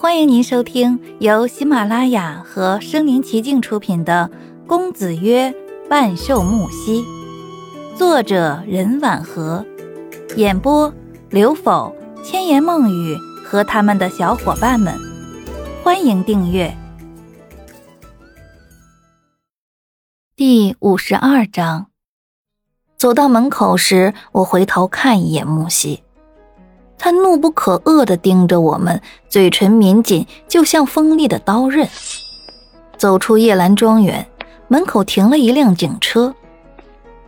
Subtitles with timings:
[0.00, 4.30] 欢迎您收听由喜马拉雅和声临其境出品的
[4.68, 5.52] 《公子曰
[5.90, 7.02] 万寿木兮》，
[7.96, 9.66] 作者任婉和，
[10.36, 10.94] 演播
[11.30, 11.92] 刘否、
[12.22, 14.94] 千言梦语和他们的小伙伴们。
[15.82, 16.72] 欢迎订阅。
[20.36, 21.88] 第五十二章，
[22.96, 26.04] 走到门口时，我回头看一眼木兮。
[26.98, 31.88] 他怒不可遏地盯着我们，嘴唇抿紧，就像锋利的刀刃。
[32.96, 34.26] 走出叶兰庄园，
[34.66, 36.34] 门口停了一辆警车。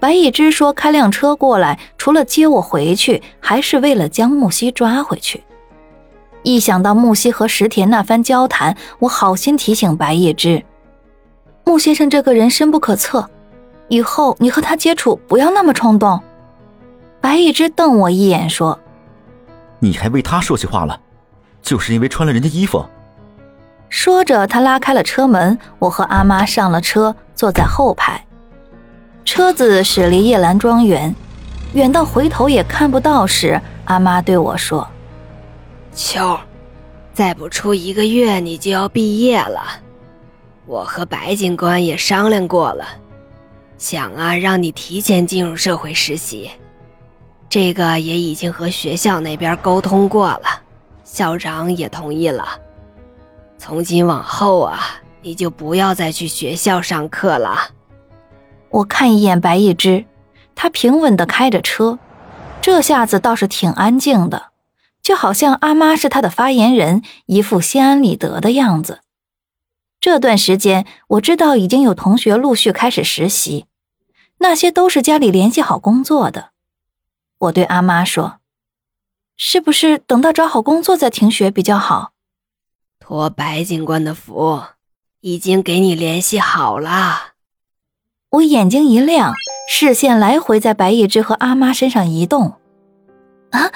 [0.00, 5.42] 白一之说：“开辆车过来，除了接我回去，还是为了将木西抓回去。”
[6.44, 10.62] 一想到木西和石田那番交谈，我好心提醒白一之
[11.64, 13.28] ：“木先生这个人深不可测，
[13.88, 16.18] 以后你和他接触不要那么冲动。”
[17.20, 18.78] 白一之瞪我一眼说。
[19.80, 21.00] 你还为他说起话了，
[21.62, 22.84] 就是因为穿了人家衣服。
[23.88, 28.22] 说着，他拉开了车门，我和阿妈上了车，坐在后排。
[29.24, 31.14] 车子驶离叶兰庄园，
[31.72, 34.86] 远到回头也看不到时，阿妈对我说
[35.94, 36.38] ：“秋，
[37.14, 39.62] 再不出一个月，你就要毕业了。
[40.66, 42.84] 我和白警官也商量过了，
[43.78, 46.50] 想啊，让你提前进入社会实习。”
[47.50, 50.62] 这个也已经和学校那边沟通过了，
[51.02, 52.46] 校长也同意了。
[53.56, 54.78] 从今往后啊，
[55.22, 57.70] 你就不要再去学校上课了。
[58.68, 60.04] 我看一眼白一之，
[60.54, 61.98] 他平稳地开着车，
[62.60, 64.48] 这下子倒是挺安静的，
[65.02, 69.00] 就好像阿妈是他的发言人，一副心安理得的样子。
[69.98, 73.64] 这段时间，我知道已经有同学陆续开始实习，
[74.38, 76.50] 那些都是家里联系好工作的。
[77.38, 78.40] 我对阿妈说
[79.36, 82.12] ：“是不是等到找好工作再停学比较好？”
[82.98, 84.62] 托白警官的福，
[85.20, 87.34] 已经给你联系好了。
[88.30, 89.32] 我眼睛一亮，
[89.70, 92.58] 视线来回在白一之和阿妈身上移动。
[93.50, 93.70] 啊，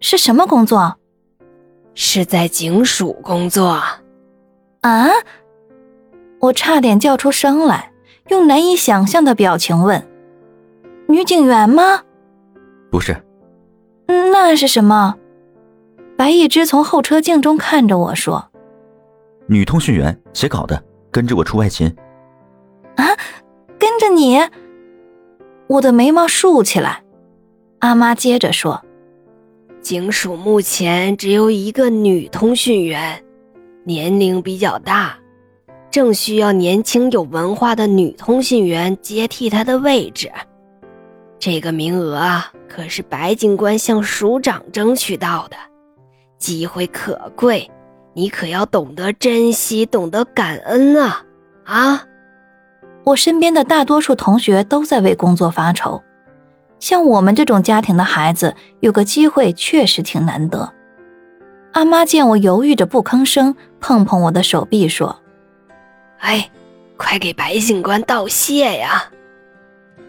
[0.00, 0.96] 是什么工作？
[1.94, 3.80] 是在警署工作。
[4.80, 5.08] 啊！
[6.40, 7.92] 我差点叫出声来，
[8.28, 10.06] 用难以想象的表情问
[11.08, 12.02] ：“女警员吗？”
[12.94, 13.16] 不是，
[14.06, 15.16] 那是什么？
[16.16, 18.52] 白一之从后车镜中看着我说
[19.50, 21.92] ：“女通讯员，写稿的，跟着我出外勤。”
[22.94, 23.04] 啊，
[23.80, 24.38] 跟着你？
[25.66, 27.02] 我的眉毛竖起来。
[27.80, 28.80] 阿妈接着说
[29.82, 33.24] ：“警署目前只有一个女通讯员，
[33.82, 35.18] 年龄比较大，
[35.90, 40.30] 正需要年轻有文化的女通讯员接替她的位置。
[41.44, 45.56] 这个名额啊。”可是白警官向署长争取到的，
[46.38, 47.70] 机会可贵，
[48.14, 51.22] 你可要懂得珍惜，懂得感恩啊！
[51.66, 52.04] 啊！
[53.04, 56.02] 我身边的大多数同学都在为工作发愁，
[56.80, 60.72] 像我们这种家庭的孩子，有个机会确实挺难得。
[61.74, 65.20] 阿妈见我犹豫着不吭声，碰碰我的手臂说
[66.18, 66.50] ：“哎，
[66.96, 69.04] 快给白警官道谢呀！”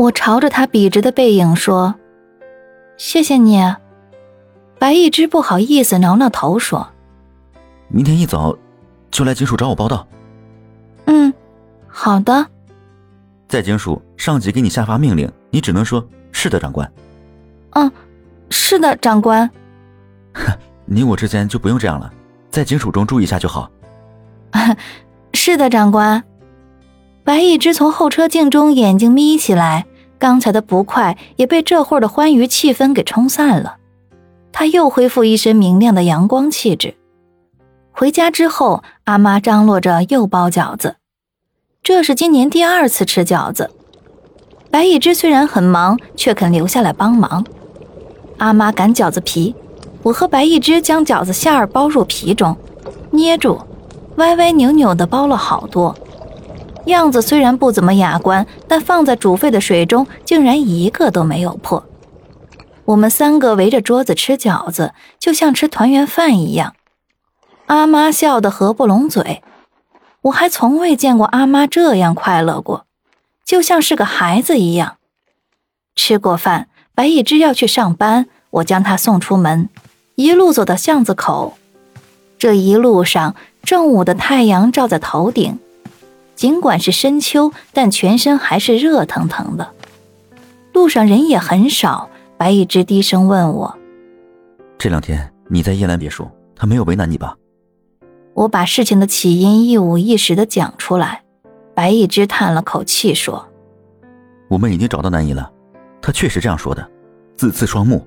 [0.00, 1.94] 我朝着他笔直的背影说。
[2.96, 3.60] 谢谢你，
[4.78, 6.88] 白一之不好意思挠挠头说
[7.88, 8.56] ：“明天一早
[9.10, 10.08] 就来警署找我报道。”
[11.04, 11.30] 嗯，
[11.86, 12.46] 好的。
[13.46, 16.90] 在警署，上级给你下发命令，你只能说是的，长官。
[17.72, 17.92] 嗯，
[18.48, 19.50] 是的，长官。
[20.86, 22.10] 你我之间就不用这样了，
[22.50, 23.70] 在警署中注意一下就好。
[25.34, 26.24] 是的，长官。
[27.22, 29.84] 白一之从后车镜中眼睛眯起来。
[30.20, 33.78] 刚才的不快也被这会儿的欢愉气氛给冲散了，
[34.52, 36.94] 他又恢复一身明亮的阳光气质。
[37.90, 40.96] 回家之后，阿妈张罗着又包饺子，
[41.82, 43.70] 这是今年第二次吃饺子。
[44.70, 47.42] 白一之虽然很忙，却肯留下来帮忙。
[48.36, 49.54] 阿妈擀饺子皮，
[50.02, 52.54] 我和白一之将饺子馅儿包入皮中，
[53.10, 53.58] 捏住，
[54.16, 55.96] 歪歪扭扭的包了好多。
[56.90, 61.84] 样子虽然不怎么雅观，但放在煮沸的水中，竟然一个都没有破。
[62.84, 66.74] 我们三个围着桌子吃饺子，就像吃团圆饭一样。
[67.66, 69.42] 阿妈笑得合不拢嘴，
[70.22, 72.84] 我还从未见过阿妈这样快乐过，
[73.44, 74.96] 就像是个孩子一样。
[75.94, 79.68] 吃过饭，白一之要去上班，我将他送出门，
[80.16, 81.54] 一路走到巷子口。
[82.38, 85.58] 这一路上，正午的太阳照在头顶。
[86.40, 89.74] 尽管是深秋，但全身还是热腾腾的。
[90.72, 92.08] 路上人也很少。
[92.38, 93.78] 白一之低声问我
[94.78, 96.26] ：“这两天你在叶兰别墅，
[96.56, 97.36] 他没有为难你吧？”
[98.32, 101.22] 我把事情的起因一五一十的讲出来。
[101.74, 103.46] 白一之叹了口气说
[104.48, 105.52] ：“我们已经找到南姨了，
[106.00, 106.90] 她确实这样说的，
[107.36, 108.02] 自刺双目，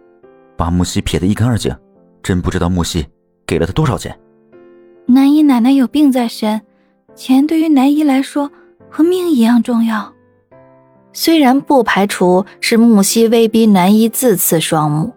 [0.57, 1.71] 把木西撇得一干二净。
[2.23, 3.05] 真不知道木西
[3.45, 4.19] 给了他多少钱。”
[5.05, 6.59] 南姨奶奶有病在身，
[7.15, 8.51] 钱对于南一来说
[8.89, 10.13] 和命一样重要。
[11.13, 15.13] 虽然不排除是木西威逼南一自刺双目，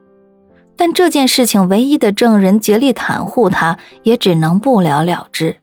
[0.77, 5.57] 但这件事情唯一的证人竭力袒护他，也只能不了了之。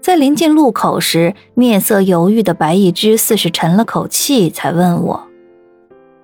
[0.00, 5.28] 在临近路口时，面色犹豫的白一之似是沉了口气，才问我：“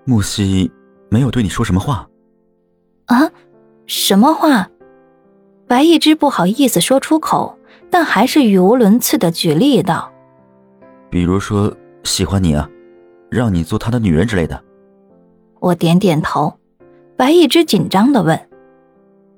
[0.04, 0.70] 木西
[1.08, 2.08] 没有对你说什么话
[3.06, 3.30] ？”“啊，
[3.86, 4.68] 什么话？”
[5.68, 7.58] 白一之不好意思说出口，
[7.94, 10.10] 但还是语无伦次的举例道
[11.08, 12.68] ：“比如说喜欢你啊，
[13.30, 14.60] 让你做他的女人之类的。”
[15.62, 16.52] 我点点头。
[17.16, 18.48] 白一之紧张的问：“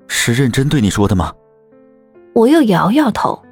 [0.09, 1.35] 是认真对你说的吗？”
[2.33, 3.43] 我又摇摇头。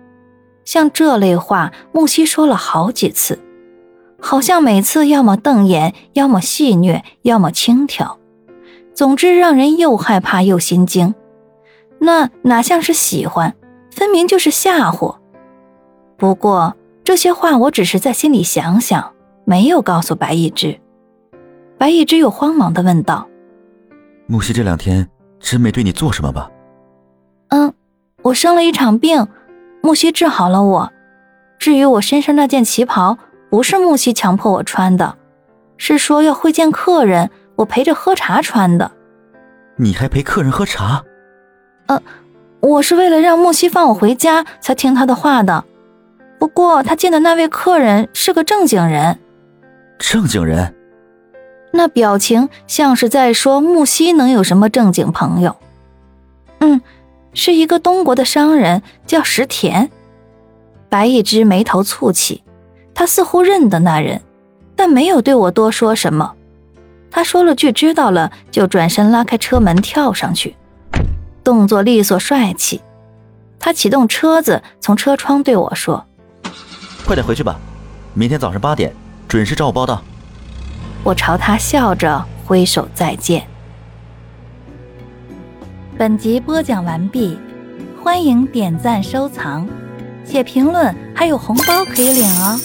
[0.65, 3.39] 像这类话，木西说了好几次，
[4.23, 8.17] 好像每次要么瞪眼，要么戏谑，要么轻佻，
[8.95, 11.15] 总之让人又害怕又心惊。
[11.99, 13.55] 那哪像是喜欢，
[13.94, 15.17] 分明就是吓唬。
[16.17, 16.75] 不过
[17.05, 19.12] 这些话我只是在心里想想，
[19.44, 20.79] 没有告诉白一之。
[21.79, 23.29] 白一之又慌忙的问道
[24.26, 25.08] ：“木西这两天
[25.38, 26.50] 真没对你做什么吧
[27.50, 27.73] ？”“嗯，
[28.23, 29.26] 我生了一场病。”
[29.82, 30.93] 木西治好了我，
[31.58, 33.19] 至于我身上那件旗袍，
[33.50, 35.19] 不是木西强迫我穿的，
[35.76, 38.91] 是说要会见客人，我陪着喝茶穿的。
[39.76, 41.05] 你还陪客人喝茶？
[41.87, 42.02] 呃，
[42.65, 45.65] 我是为了让木西放我回家才听他的话的。
[46.39, 49.19] 不过他见的那位客人是个正经人。
[49.99, 50.75] 正经人？
[51.73, 55.55] 那表情像是在说木西能有什么正经朋友？
[56.61, 56.81] 嗯。
[57.37, 59.91] 是一个东国的商人，叫石田。
[60.89, 62.45] 白一之眉头蹙起，
[62.95, 64.23] 他似乎认得那人，
[64.77, 66.33] 但没有对我多说什么。
[67.11, 70.55] 他说了句“知道了”，就转身拉开车门跳上去，
[71.44, 72.81] 动作利索帅气。
[73.61, 76.05] 他启动车子，从车窗对我说
[77.06, 77.56] ：“快点回去吧，
[78.14, 78.93] 明天早上八点
[79.29, 80.02] 准时找我报到。”
[81.05, 83.46] 我朝他笑着挥手再见。
[85.96, 87.38] 本集播讲完毕，
[88.02, 89.69] 欢迎点赞收藏，
[90.26, 92.58] 且评论还有红包可以领哦。